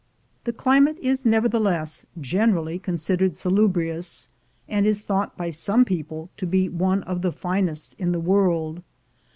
The 0.45 0.51
climate 0.51 0.97
is 0.97 1.27
nevertheless 1.27 2.07
generally 2.19 2.79
considered 2.79 3.35
salubrious, 3.37 4.29
and 4.67 4.87
is 4.87 4.99
thought 4.99 5.37
by 5.37 5.51
some 5.51 5.85
people 5.85 6.31
to 6.37 6.47
be 6.47 6.69
one 6.69 7.03
of 7.03 7.21
the 7.21 7.31
finest 7.31 7.93
in 7.99 8.11
the 8.11 8.19
world. 8.19 8.81